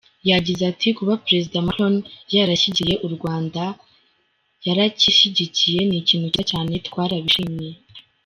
[0.29, 1.95] Yagize ati ‘‘Kuba Perezida Macron
[2.35, 3.63] yarashyigikiye u Rwanda,
[4.65, 7.69] yaranshyigikiye ni ikintu cyiza cyane twarabishimye.